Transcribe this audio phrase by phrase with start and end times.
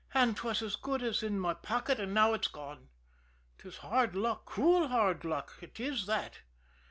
[0.15, 2.89] "And 'twas as good as in my pocket, and now 'tis gone.
[3.59, 5.53] 'Tis hard luck, cruel hard luck.
[5.61, 6.39] It is that!"